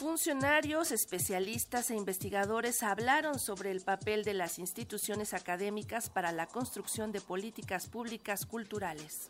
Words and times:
Funcionarios, 0.00 0.92
especialistas 0.92 1.90
e 1.90 1.94
investigadores 1.94 2.82
hablaron 2.82 3.38
sobre 3.38 3.70
el 3.70 3.82
papel 3.82 4.24
de 4.24 4.32
las 4.32 4.58
instituciones 4.58 5.34
académicas 5.34 6.08
para 6.08 6.32
la 6.32 6.46
construcción 6.46 7.12
de 7.12 7.20
políticas 7.20 7.86
públicas 7.86 8.46
culturales. 8.46 9.28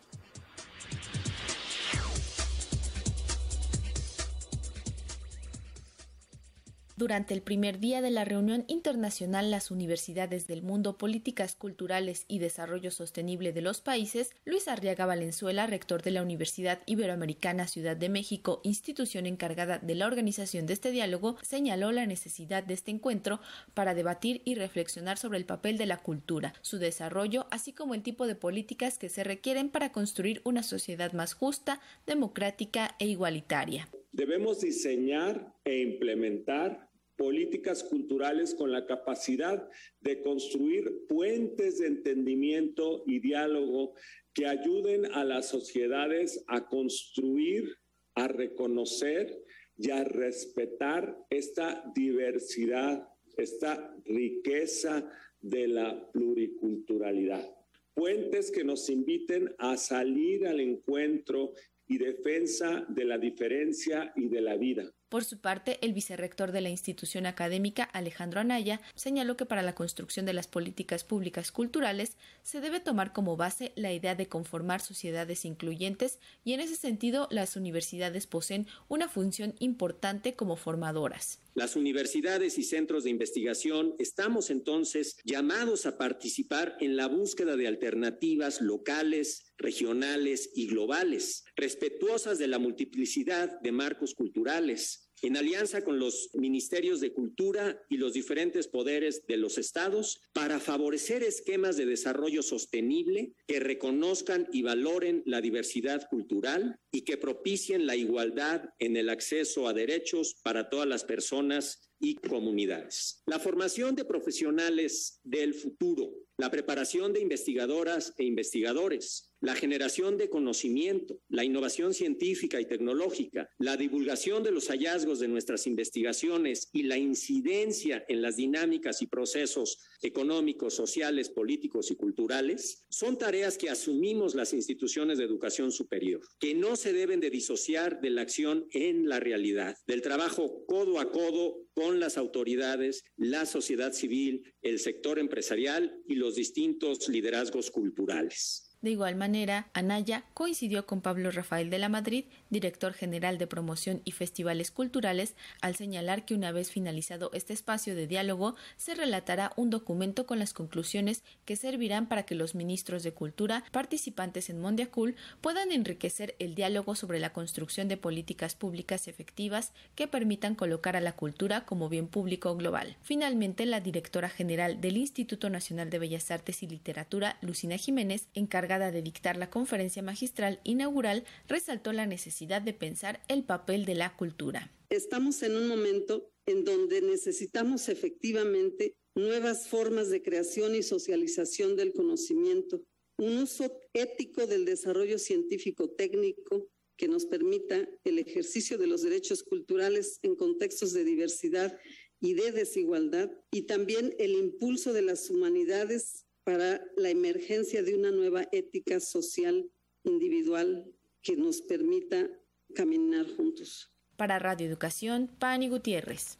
Durante 7.01 7.33
el 7.33 7.41
primer 7.41 7.79
día 7.79 8.03
de 8.03 8.11
la 8.11 8.27
reunión 8.27 8.67
internacional 8.69 9.51
Las 9.51 9.71
Universidades 9.71 10.47
del 10.47 10.61
Mundo, 10.61 10.99
Políticas 10.99 11.55
Culturales 11.55 12.27
y 12.29 12.41
Desarrollo 12.41 12.91
Sostenible 12.91 13.55
de 13.55 13.63
los 13.63 13.81
Países, 13.81 14.35
Luis 14.45 14.69
Arriaga 14.69 15.07
Valenzuela, 15.07 15.67
rector 15.67 16.03
de 16.03 16.11
la 16.11 16.21
Universidad 16.21 16.83
Iberoamericana 16.85 17.69
Ciudad 17.69 17.97
de 17.97 18.11
México, 18.11 18.61
institución 18.65 19.25
encargada 19.25 19.79
de 19.79 19.95
la 19.95 20.07
organización 20.07 20.67
de 20.67 20.75
este 20.75 20.91
diálogo, 20.91 21.39
señaló 21.41 21.91
la 21.91 22.05
necesidad 22.05 22.65
de 22.65 22.75
este 22.75 22.91
encuentro 22.91 23.41
para 23.73 23.95
debatir 23.95 24.43
y 24.45 24.55
reflexionar 24.57 25.17
sobre 25.17 25.39
el 25.39 25.47
papel 25.47 25.79
de 25.79 25.87
la 25.87 25.97
cultura, 25.97 26.53
su 26.61 26.77
desarrollo, 26.77 27.47
así 27.51 27.73
como 27.73 27.95
el 27.95 28.03
tipo 28.03 28.27
de 28.27 28.35
políticas 28.35 28.99
que 28.99 29.09
se 29.09 29.25
requieren 29.25 29.71
para 29.71 29.91
construir 29.91 30.43
una 30.45 30.63
sociedad 30.63 31.15
más 31.15 31.33
justa, 31.33 31.81
democrática 32.07 32.95
e 32.99 33.07
igualitaria. 33.07 33.89
Debemos 34.13 34.61
diseñar 34.61 35.55
e 35.65 35.79
implementar 35.79 36.90
políticas 37.21 37.85
culturales 37.85 38.55
con 38.55 38.73
la 38.73 38.87
capacidad 38.87 39.69
de 40.01 40.23
construir 40.23 41.07
puentes 41.07 41.77
de 41.77 41.89
entendimiento 41.89 43.05
y 43.07 43.19
diálogo 43.19 43.93
que 44.33 44.47
ayuden 44.47 45.05
a 45.13 45.23
las 45.25 45.51
sociedades 45.51 46.43
a 46.47 46.67
construir, 46.67 47.77
a 48.15 48.27
reconocer 48.27 49.39
y 49.77 49.91
a 49.91 50.03
respetar 50.03 51.15
esta 51.29 51.85
diversidad, 51.95 53.07
esta 53.37 53.95
riqueza 54.07 55.07
de 55.43 55.69
la 55.69 56.11
pluriculturalidad. 56.13 57.55
Puentes 57.93 58.51
que 58.51 58.65
nos 58.65 58.89
inviten 58.89 59.55
a 59.59 59.77
salir 59.77 60.47
al 60.47 60.59
encuentro 60.59 61.53
y 61.87 61.99
defensa 61.99 62.87
de 62.89 63.05
la 63.05 63.19
diferencia 63.19 64.11
y 64.17 64.29
de 64.29 64.41
la 64.41 64.57
vida 64.57 64.91
por 65.11 65.25
su 65.25 65.39
parte, 65.39 65.79
el 65.83 65.93
vicerrector 65.93 66.53
de 66.53 66.61
la 66.61 66.71
institución 66.71 67.27
académica, 67.27 67.83
Alejandro 67.83 68.41
Anaya, 68.41 68.81
señaló 68.95 69.37
que 69.37 69.45
para 69.45 69.63
la 69.63 69.75
construcción 69.75 70.25
de 70.25 70.33
las 70.33 70.47
políticas 70.47 71.05
públicas 71.05 71.53
culturales 71.53 72.17
se 72.43 72.61
debe 72.61 72.81
tomar 72.81 73.13
como 73.13 73.37
base 73.37 73.73
la 73.75 73.93
idea 73.93 74.15
de 74.15 74.29
conformar 74.29 74.81
sociedades 74.81 75.45
incluyentes 75.45 76.21
y 76.45 76.53
en 76.53 76.61
ese 76.61 76.77
sentido 76.77 77.27
las 77.31 77.57
universidades 77.57 78.27
poseen 78.27 78.69
una 78.89 79.09
función 79.09 79.55
importante 79.59 80.35
como 80.35 80.57
formadoras. 80.57 81.41
Las 81.55 81.75
universidades 81.75 82.59
y 82.59 82.63
centros 82.63 83.03
de 83.05 83.11
investigación 83.11 83.97
estamos 83.99 84.51
entonces 84.51 85.17
llamados 85.25 85.85
a 85.85 85.99
participar 85.99 86.77
en 86.81 86.97
la 86.97 87.09
búsqueda 87.09 87.57
de 87.57 87.67
alternativas 87.67 88.61
locales, 88.61 89.53
regionales 89.59 90.51
y 90.55 90.69
globales, 90.69 91.45
respetuosas 91.57 92.39
de 92.39 92.47
la 92.47 92.61
multiplicidad 92.61 93.61
de 93.61 93.73
marcos 93.73 94.15
culturales, 94.15 95.00
en 95.23 95.37
alianza 95.37 95.83
con 95.83 95.99
los 95.99 96.31
ministerios 96.35 97.01
de 97.01 97.13
cultura 97.13 97.83
y 97.89 97.97
los 97.97 98.13
diferentes 98.13 98.69
poderes 98.69 99.27
de 99.27 99.37
los 99.37 99.59
estados 99.59 100.21
para 100.33 100.61
favorecer 100.61 101.23
esquemas 101.23 101.77
de 101.77 101.87
desarrollo 101.87 102.43
sostenible 102.43 103.35
que 103.47 103.61
reconozcan 103.61 104.49
y 104.53 104.63
valoren 104.63 105.23
la 105.27 105.41
diversidad 105.41 106.09
cultural 106.09 106.79
y 106.93 107.03
que 107.03 107.17
propicien 107.17 107.87
la 107.87 107.97
igualdad 107.97 108.71
en 108.79 108.97
el 108.97 109.09
acceso 109.09 109.69
a 109.69 109.73
derechos 109.73 110.37
para 110.43 110.69
todas 110.69 110.89
las 110.89 111.05
personas 111.05 111.91
y 112.01 112.17
comunidades. 112.17 113.23
La 113.27 113.39
formación 113.39 113.95
de 113.95 114.05
profesionales 114.05 115.21
del 115.23 115.55
futuro, 115.55 116.13
la 116.39 116.51
preparación 116.51 117.13
de 117.13 117.21
investigadoras 117.21 118.15
e 118.17 118.25
investigadores, 118.25 119.30
la 119.41 119.55
generación 119.55 120.19
de 120.19 120.29
conocimiento, 120.29 121.21
la 121.29 121.45
innovación 121.45 121.95
científica 121.95 122.61
y 122.61 122.67
tecnológica, 122.67 123.49
la 123.59 123.77
divulgación 123.77 124.43
de 124.43 124.51
los 124.51 124.69
hallazgos 124.69 125.19
de 125.19 125.29
nuestras 125.29 125.67
investigaciones 125.67 126.69
y 126.73 126.83
la 126.83 126.99
incidencia 126.99 128.05
en 128.09 128.23
las 128.23 128.37
dinámicas 128.37 129.03
y 129.03 129.07
procesos 129.07 129.79
económicos, 130.03 130.75
sociales, 130.75 131.31
políticos 131.31 131.91
y 131.91 131.97
culturales, 131.97 132.85
son 132.89 133.19
tareas 133.19 133.57
que 133.57 133.71
asumimos 133.71 134.35
las 134.35 134.53
instituciones 134.53 135.19
de 135.19 135.25
educación 135.25 135.73
superior, 135.73 136.21
que 136.39 136.55
no 136.55 136.77
se 136.77 136.93
deben 136.93 137.21
de 137.21 137.31
disociar 137.31 138.01
de 138.01 138.11
la 138.11 138.23
acción 138.23 138.67
en 138.73 139.09
la 139.09 139.21
realidad, 139.21 139.77
del 139.87 140.03
trabajo 140.03 140.65
codo 140.67 141.01
a 141.01 141.11
codo 141.11 141.57
con 141.75 142.01
las 142.01 142.19
autoridades, 142.19 143.05
la 143.17 143.47
sociedad 143.47 143.93
civil, 143.93 144.43
el 144.63 144.79
sector 144.79 145.19
empresarial 145.19 145.97
y 146.07 146.17
los 146.17 146.35
distintos 146.35 147.09
liderazgos 147.09 147.71
culturales. 147.71 148.70
De 148.83 148.91
igual 148.91 149.15
manera, 149.15 149.69
Anaya 149.75 150.25
coincidió 150.33 150.87
con 150.87 151.03
Pablo 151.03 151.31
Rafael 151.31 151.69
de 151.69 151.79
la 151.79 151.91
Madrid, 151.91 152.25
director 152.49 152.95
general 152.95 153.37
de 153.37 153.47
promoción 153.47 154.01
y 154.07 154.13
festivales 154.13 154.71
culturales, 154.71 155.35
al 155.61 155.77
señalar 155.77 156.25
que 156.25 156.33
una 156.33 156.51
vez 156.51 156.71
finalizado 156.71 157.31
este 157.35 157.53
espacio 157.53 157.95
de 157.95 158.07
diálogo, 158.07 158.55
se 158.79 158.95
relatará 158.95 159.53
un 159.57 159.69
documento 159.69 160.25
con 160.25 160.39
las 160.39 160.55
conclusiones 160.55 161.23
que 161.45 161.57
servirán 161.57 162.09
para 162.09 162.23
que 162.23 162.35
los 162.35 162.55
ministros 162.55 163.03
de 163.03 163.13
cultura 163.13 163.65
participantes 163.71 164.49
en 164.49 164.63
Mondiacul 164.63 165.15
puedan 165.43 165.73
enriquecer 165.73 166.35
el 166.39 166.55
diálogo 166.55 166.95
sobre 166.95 167.21
la 167.21 167.35
construcción 167.35 167.87
de 167.87 167.99
políticas 167.99 168.55
públicas 168.55 169.09
efectivas 169.09 169.73
que 169.95 170.09
permitan 170.09 170.55
colocar 170.55 170.97
a 170.97 171.03
la 171.03 171.13
cultura 171.13 171.67
como 171.67 171.91
bien 171.91 172.07
público 172.07 172.57
global. 172.57 172.97
Finalmente, 173.03 173.67
la 173.67 173.81
directora 173.81 174.31
general 174.31 174.81
del 174.81 174.97
Instituto 174.97 175.51
Nacional 175.51 175.91
de 175.91 175.99
Bellas 175.99 176.31
Artes 176.31 176.63
y 176.63 176.67
Literatura, 176.67 177.37
Lucina 177.43 177.77
Jiménez, 177.77 178.29
encarga 178.33 178.70
de 178.79 179.03
dictar 179.03 179.37
la 179.37 179.51
conferencia 179.51 180.03
magistral 180.03 180.61
inaugural, 180.65 181.25
resaltó 181.49 181.93
la 181.93 182.07
necesidad 182.07 182.63
de 182.63 182.73
pensar 182.73 183.21
el 183.29 183.45
papel 183.45 183.85
de 183.85 183.97
la 183.97 184.17
cultura. 184.17 184.73
Estamos 184.89 185.43
en 185.43 185.57
un 185.57 185.67
momento 185.67 186.31
en 186.47 186.65
donde 186.65 187.03
necesitamos 187.03 187.89
efectivamente 187.89 188.95
nuevas 189.17 189.69
formas 189.69 190.09
de 190.11 190.23
creación 190.23 190.75
y 190.75 190.83
socialización 190.83 191.77
del 191.77 191.93
conocimiento, 191.93 192.83
un 193.19 193.39
uso 193.39 193.81
ético 193.93 194.47
del 194.47 194.65
desarrollo 194.65 195.19
científico 195.19 195.91
técnico 195.91 196.69
que 196.97 197.09
nos 197.09 197.27
permita 197.27 197.89
el 198.05 198.19
ejercicio 198.19 198.79
de 198.79 198.87
los 198.87 199.03
derechos 199.03 199.43
culturales 199.43 200.19
en 200.23 200.37
contextos 200.37 200.93
de 200.93 201.05
diversidad 201.05 201.79
y 202.21 202.35
de 202.35 202.53
desigualdad, 202.53 203.31
y 203.51 203.63
también 203.63 204.15
el 204.19 204.33
impulso 204.33 204.93
de 204.93 205.03
las 205.03 205.31
humanidades 205.31 206.27
para 206.45 206.83
la 206.97 207.11
emergencia 207.11 207.83
de 207.83 207.95
una 207.95 208.11
nueva 208.11 208.47
ética 208.53 209.01
social 209.01 209.71
individual 210.05 210.93
que 211.23 211.37
nos 211.37 211.63
permita 211.63 212.29
caminar 212.75 213.27
juntos. 213.37 213.93
Para 214.17 214.39
Radio 214.39 214.67
Educación, 214.67 215.29
Pani 215.39 215.69
Gutiérrez. 215.69 216.39